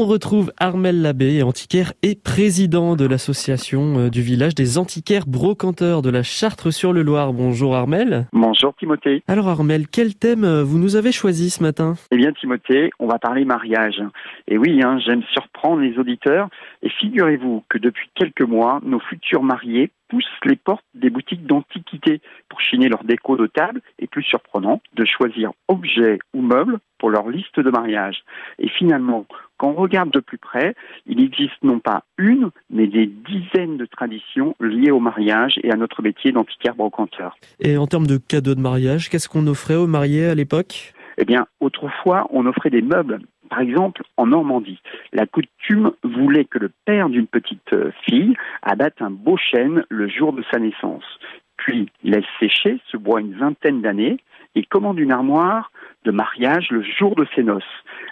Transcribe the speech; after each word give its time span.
On 0.00 0.06
retrouve 0.06 0.52
Armel 0.60 1.02
Labbé, 1.02 1.42
antiquaire 1.42 1.92
et 2.04 2.14
président 2.14 2.94
de 2.94 3.04
l'association 3.04 3.98
euh, 3.98 4.10
du 4.10 4.22
village 4.22 4.54
des 4.54 4.78
antiquaires 4.78 5.26
brocanteurs 5.26 6.02
de 6.02 6.08
la 6.08 6.22
Chartre-sur-le-Loir. 6.22 7.32
Bonjour 7.32 7.74
Armel. 7.74 8.28
Bonjour 8.32 8.72
Timothée. 8.76 9.24
Alors 9.26 9.48
Armel, 9.48 9.88
quel 9.88 10.14
thème 10.14 10.44
euh, 10.44 10.62
vous 10.62 10.78
nous 10.78 10.94
avez 10.94 11.10
choisi 11.10 11.50
ce 11.50 11.64
matin? 11.64 11.94
Eh 12.12 12.16
bien 12.16 12.30
Timothée, 12.30 12.90
on 13.00 13.08
va 13.08 13.18
parler 13.18 13.44
mariage. 13.44 14.00
Et 14.46 14.56
oui, 14.56 14.80
hein, 14.84 15.00
j'aime 15.04 15.24
surprendre 15.32 15.80
les 15.80 15.98
auditeurs. 15.98 16.48
Et 16.84 16.90
figurez-vous 16.90 17.64
que 17.68 17.78
depuis 17.78 18.08
quelques 18.14 18.48
mois, 18.48 18.78
nos 18.84 19.00
futurs 19.00 19.42
mariés 19.42 19.90
poussent 20.08 20.24
les 20.44 20.56
portes 20.56 20.84
des 20.94 21.10
boutiques 21.10 21.46
d'antiquité 21.46 22.20
pour 22.48 22.60
chiner 22.60 22.88
leur 22.88 23.04
déco 23.04 23.36
de 23.36 23.46
table 23.46 23.80
et 23.98 24.06
plus 24.06 24.22
surprenant, 24.22 24.80
de 24.94 25.04
choisir 25.04 25.52
objets 25.68 26.18
ou 26.34 26.42
meubles 26.42 26.78
pour 26.98 27.10
leur 27.10 27.28
liste 27.28 27.60
de 27.60 27.70
mariage. 27.70 28.24
Et 28.58 28.68
finalement, 28.68 29.26
quand 29.56 29.70
on 29.70 29.74
regarde 29.74 30.10
de 30.10 30.20
plus 30.20 30.38
près, 30.38 30.74
il 31.06 31.20
existe 31.20 31.62
non 31.62 31.78
pas 31.78 32.04
une, 32.16 32.50
mais 32.70 32.86
des 32.86 33.06
dizaines 33.06 33.76
de 33.76 33.86
traditions 33.86 34.54
liées 34.60 34.90
au 34.90 35.00
mariage 35.00 35.58
et 35.62 35.70
à 35.70 35.76
notre 35.76 36.02
métier 36.02 36.32
d'antiquaire 36.32 36.74
brocanteur. 36.74 37.36
Et 37.60 37.76
en 37.76 37.86
termes 37.86 38.06
de 38.06 38.18
cadeaux 38.18 38.54
de 38.54 38.60
mariage, 38.60 39.10
qu'est-ce 39.10 39.28
qu'on 39.28 39.46
offrait 39.46 39.74
aux 39.74 39.86
mariés 39.86 40.26
à 40.26 40.34
l'époque? 40.34 40.94
Eh 41.20 41.24
bien, 41.24 41.46
autrefois, 41.60 42.28
on 42.30 42.46
offrait 42.46 42.70
des 42.70 42.82
meubles. 42.82 43.18
Par 43.48 43.60
exemple, 43.60 44.02
en 44.16 44.26
Normandie, 44.26 44.80
la 45.12 45.26
coutume 45.26 45.92
voulait 46.02 46.44
que 46.44 46.58
le 46.58 46.70
père 46.84 47.08
d'une 47.08 47.26
petite 47.26 47.72
euh, 47.72 47.90
fille 48.04 48.36
abatte 48.62 49.00
un 49.00 49.10
beau 49.10 49.36
chêne 49.36 49.84
le 49.88 50.08
jour 50.08 50.32
de 50.32 50.44
sa 50.50 50.58
naissance, 50.58 51.04
puis 51.56 51.90
laisse 52.02 52.24
sécher 52.38 52.80
ce 52.90 52.96
bois 52.96 53.20
une 53.20 53.34
vingtaine 53.34 53.80
d'années 53.80 54.18
et 54.54 54.64
commande 54.64 54.98
une 54.98 55.12
armoire 55.12 55.70
de 56.04 56.10
mariage 56.10 56.68
le 56.70 56.82
jour 56.82 57.14
de 57.14 57.26
ses 57.34 57.42
noces. 57.42 57.64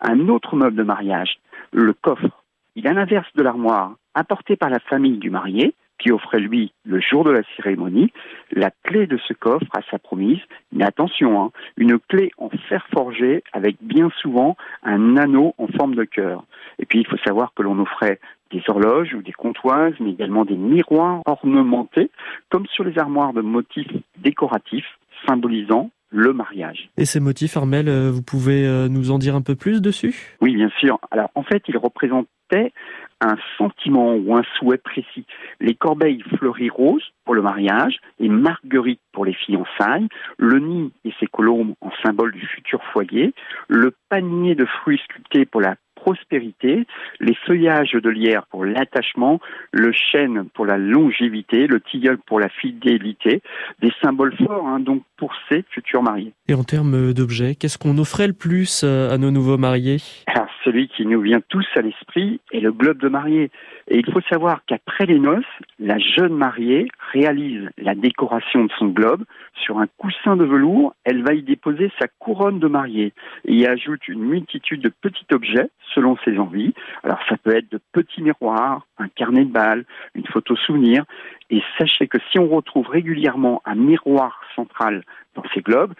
Un 0.00 0.28
autre 0.28 0.56
meuble 0.56 0.76
de 0.76 0.82
mariage, 0.82 1.38
le 1.72 1.92
coffre. 1.92 2.42
Il 2.74 2.86
a 2.86 2.92
l'inverse 2.92 3.28
de 3.34 3.42
l'armoire, 3.42 3.94
apporté 4.14 4.56
par 4.56 4.70
la 4.70 4.80
famille 4.80 5.18
du 5.18 5.30
marié, 5.30 5.74
qui 6.02 6.10
offrait 6.10 6.40
lui, 6.40 6.72
le 6.84 7.00
jour 7.00 7.24
de 7.24 7.30
la 7.30 7.42
cérémonie, 7.56 8.12
la 8.50 8.70
clé 8.82 9.06
de 9.06 9.18
ce 9.28 9.32
coffre 9.32 9.70
à 9.74 9.80
sa 9.90 9.98
promise. 9.98 10.40
Mais 10.72 10.84
attention, 10.84 11.42
hein, 11.42 11.50
une 11.76 11.98
clé 11.98 12.32
en 12.38 12.50
fer 12.68 12.84
forgé 12.92 13.44
avec 13.52 13.76
bien 13.80 14.10
souvent 14.20 14.56
un 14.82 15.16
anneau 15.16 15.54
en 15.58 15.68
forme 15.68 15.94
de 15.94 16.04
cœur. 16.04 16.44
Et 16.78 16.86
puis 16.86 17.00
il 17.00 17.06
faut 17.06 17.18
savoir 17.18 17.52
que 17.54 17.62
l'on 17.62 17.78
offrait 17.78 18.18
des 18.50 18.62
horloges 18.66 19.14
ou 19.14 19.22
des 19.22 19.32
comptoises, 19.32 19.94
mais 20.00 20.10
également 20.10 20.44
des 20.44 20.56
miroirs 20.56 21.22
ornementés, 21.26 22.10
comme 22.50 22.66
sur 22.66 22.84
les 22.84 22.98
armoires 22.98 23.32
de 23.32 23.40
motifs 23.40 23.92
décoratifs 24.18 24.98
symbolisant 25.26 25.90
le 26.10 26.32
mariage. 26.32 26.90
Et 26.98 27.06
ces 27.06 27.20
motifs, 27.20 27.56
Armel, 27.56 27.88
euh, 27.88 28.10
vous 28.10 28.22
pouvez 28.22 28.66
euh, 28.66 28.88
nous 28.88 29.10
en 29.10 29.18
dire 29.18 29.34
un 29.34 29.40
peu 29.40 29.54
plus 29.54 29.80
dessus? 29.80 30.36
Oui, 30.42 30.54
bien 30.54 30.68
sûr. 30.78 30.98
Alors, 31.10 31.30
en 31.34 31.42
fait, 31.42 31.62
ils 31.68 31.78
représentaient 31.78 32.72
un 33.22 33.36
sentiment 33.56 34.14
ou 34.14 34.34
un 34.34 34.42
souhait 34.58 34.78
précis. 34.78 35.26
Les 35.60 35.74
corbeilles 35.74 36.22
fleuries 36.36 36.70
roses 36.70 37.12
pour 37.24 37.34
le 37.34 37.42
mariage 37.42 37.98
et 38.18 38.28
marguerite 38.28 39.00
pour 39.12 39.24
les 39.24 39.34
fiançailles, 39.34 40.08
le 40.38 40.58
nid 40.58 40.92
et 41.04 41.12
ses 41.20 41.26
colombes 41.26 41.74
en 41.80 41.90
symbole 42.04 42.32
du 42.32 42.46
futur 42.46 42.82
foyer, 42.92 43.32
le 43.68 43.94
panier 44.08 44.54
de 44.54 44.64
fruits 44.64 45.00
sculptés 45.04 45.46
pour 45.46 45.60
la 45.60 45.76
prospérité, 46.02 46.84
les 47.20 47.34
feuillages 47.46 47.92
de 47.92 48.10
lierre 48.10 48.46
pour 48.48 48.64
l'attachement, 48.64 49.40
le 49.70 49.92
chêne 49.92 50.48
pour 50.52 50.66
la 50.66 50.76
longévité, 50.76 51.68
le 51.68 51.80
tilleul 51.80 52.18
pour 52.18 52.40
la 52.40 52.48
fidélité, 52.48 53.40
des 53.80 53.92
symboles 54.02 54.36
forts 54.36 54.66
hein, 54.66 54.80
donc 54.80 55.04
pour 55.22 55.32
ces 55.48 55.62
futurs 55.70 56.02
mariés. 56.02 56.32
Et 56.48 56.54
en 56.54 56.64
termes 56.64 57.12
d'objets, 57.12 57.54
qu'est-ce 57.54 57.78
qu'on 57.78 57.96
offrait 57.98 58.26
le 58.26 58.32
plus 58.32 58.82
euh, 58.82 59.08
à 59.08 59.18
nos 59.18 59.30
nouveaux 59.30 59.56
mariés? 59.56 59.98
Alors, 60.26 60.48
celui 60.64 60.88
qui 60.88 61.06
nous 61.06 61.20
vient 61.20 61.40
tous 61.48 61.64
à 61.76 61.80
l'esprit 61.80 62.40
est 62.52 62.58
le 62.58 62.72
globe 62.72 62.98
de 62.98 63.08
mariée. 63.08 63.52
Et 63.86 63.98
il 63.98 64.12
faut 64.12 64.20
savoir 64.22 64.62
qu'après 64.66 65.06
les 65.06 65.20
noces, 65.20 65.44
la 65.78 65.98
jeune 65.98 66.34
mariée 66.34 66.88
réalise 67.12 67.68
la 67.78 67.94
décoration 67.94 68.64
de 68.64 68.72
son 68.78 68.88
globe 68.88 69.24
sur 69.64 69.78
un 69.78 69.86
coussin 69.96 70.36
de 70.36 70.44
velours. 70.44 70.94
Elle 71.04 71.22
va 71.22 71.34
y 71.34 71.42
déposer 71.42 71.92
sa 72.00 72.08
couronne 72.18 72.58
de 72.58 72.66
mariée 72.66 73.12
et 73.44 73.54
y 73.54 73.66
ajoute 73.66 74.08
une 74.08 74.24
multitude 74.24 74.80
de 74.80 74.88
petits 74.88 75.26
objets 75.32 75.70
selon 75.94 76.16
ses 76.24 76.38
envies. 76.38 76.74
Alors 77.02 77.18
ça 77.28 77.36
peut 77.36 77.54
être 77.54 77.70
de 77.70 77.80
petits 77.92 78.22
miroirs, 78.22 78.86
un 78.98 79.08
carnet 79.08 79.44
de 79.44 79.52
balles, 79.52 79.84
une 80.14 80.26
photo 80.26 80.56
souvenir. 80.56 81.04
Et 81.50 81.62
sachez 81.78 82.08
que 82.08 82.18
si 82.30 82.38
on 82.38 82.48
retrouve 82.48 82.88
régulièrement 82.88 83.62
un 83.64 83.74
miroir 83.74 84.40
central 84.54 85.04
dans 85.34 85.44
ces 85.54 85.60
globes, 85.60 85.94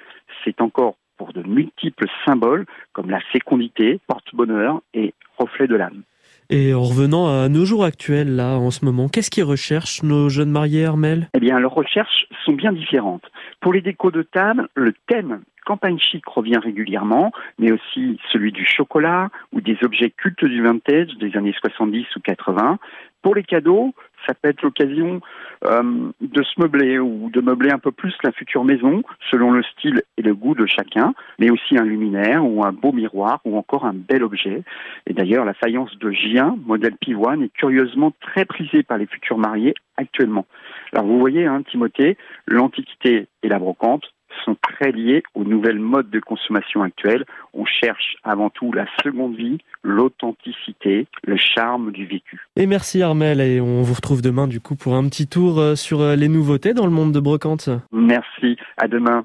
c'est 0.44 0.60
encore 0.60 0.96
pour 1.16 1.32
de 1.32 1.42
multiples 1.42 2.06
symboles 2.24 2.66
comme 2.92 3.10
la 3.10 3.20
fécondité, 3.20 4.00
porte-bonheur 4.06 4.80
et 4.94 5.14
reflet 5.38 5.66
de 5.66 5.76
l'âme. 5.76 6.02
Et 6.50 6.74
en 6.74 6.82
revenant 6.82 7.28
à 7.28 7.48
nos 7.48 7.64
jours 7.64 7.84
actuels, 7.84 8.36
là, 8.36 8.56
en 8.56 8.70
ce 8.70 8.84
moment, 8.84 9.08
qu'est-ce 9.08 9.30
qu'ils 9.30 9.44
recherchent, 9.44 10.02
nos 10.02 10.28
jeunes 10.28 10.50
mariés, 10.50 10.84
Armel? 10.84 11.28
Eh 11.34 11.40
bien, 11.40 11.58
leurs 11.58 11.74
recherches 11.74 12.26
sont 12.44 12.52
bien 12.52 12.72
différentes. 12.72 13.24
Pour 13.60 13.72
les 13.72 13.80
décos 13.80 14.10
de 14.10 14.22
table, 14.22 14.68
le 14.74 14.92
thème 15.06 15.40
campagne 15.64 15.98
chic 15.98 16.26
revient 16.26 16.58
régulièrement, 16.58 17.32
mais 17.58 17.72
aussi 17.72 18.18
celui 18.32 18.52
du 18.52 18.66
chocolat 18.66 19.30
ou 19.52 19.60
des 19.60 19.78
objets 19.82 20.10
cultes 20.10 20.44
du 20.44 20.62
vintage 20.62 21.08
des 21.18 21.36
années 21.36 21.54
70 21.60 22.06
ou 22.16 22.20
80. 22.20 22.78
Pour 23.22 23.36
les 23.36 23.44
cadeaux, 23.44 23.94
ça 24.26 24.34
peut 24.34 24.48
être 24.48 24.62
l'occasion 24.62 25.20
euh, 25.64 26.10
de 26.20 26.42
se 26.42 26.60
meubler 26.60 26.98
ou 26.98 27.30
de 27.32 27.40
meubler 27.40 27.70
un 27.70 27.78
peu 27.78 27.92
plus 27.92 28.14
la 28.24 28.32
future 28.32 28.64
maison 28.64 29.02
selon 29.30 29.52
le 29.52 29.62
style 29.62 30.02
et 30.16 30.22
le 30.22 30.34
goût 30.34 30.54
de 30.54 30.66
chacun, 30.66 31.14
mais 31.38 31.50
aussi 31.50 31.78
un 31.78 31.84
luminaire 31.84 32.44
ou 32.44 32.64
un 32.64 32.72
beau 32.72 32.92
miroir 32.92 33.40
ou 33.44 33.56
encore 33.56 33.84
un 33.84 33.94
bel 33.94 34.24
objet. 34.24 34.62
Et 35.06 35.14
d'ailleurs, 35.14 35.44
la 35.44 35.54
faïence 35.54 35.96
de 35.98 36.10
Gien, 36.10 36.56
modèle 36.66 36.96
pivoine, 36.96 37.42
est 37.42 37.52
curieusement 37.52 38.12
très 38.20 38.44
prisée 38.44 38.82
par 38.82 38.98
les 38.98 39.06
futurs 39.06 39.38
mariés 39.38 39.74
actuellement. 39.96 40.46
Alors 40.92 41.06
vous 41.06 41.18
voyez, 41.18 41.46
hein, 41.46 41.62
Timothée, 41.70 42.16
l'Antiquité 42.46 43.28
et 43.42 43.48
la 43.48 43.58
brocante 43.58 44.04
sont 44.44 44.56
très 44.62 44.92
liés 44.92 45.22
aux 45.34 45.44
nouvelles 45.44 45.78
modes 45.78 46.10
de 46.10 46.20
consommation 46.20 46.82
actuelles. 46.82 47.24
On 47.54 47.64
cherche 47.64 48.16
avant 48.24 48.50
tout 48.50 48.72
la 48.72 48.86
seconde 49.02 49.36
vie, 49.36 49.58
l'authenticité, 49.82 51.06
le 51.24 51.36
charme 51.36 51.92
du 51.92 52.06
vécu. 52.06 52.40
Et 52.56 52.66
merci 52.66 53.02
Armel, 53.02 53.40
et 53.40 53.60
on 53.60 53.82
vous 53.82 53.94
retrouve 53.94 54.22
demain 54.22 54.46
du 54.46 54.60
coup 54.60 54.76
pour 54.76 54.94
un 54.94 55.08
petit 55.08 55.26
tour 55.26 55.58
euh, 55.58 55.74
sur 55.74 56.00
euh, 56.00 56.16
les 56.16 56.28
nouveautés 56.28 56.74
dans 56.74 56.86
le 56.86 56.92
monde 56.92 57.12
de 57.12 57.20
brocante. 57.20 57.68
Merci, 57.92 58.56
à 58.76 58.88
demain. 58.88 59.20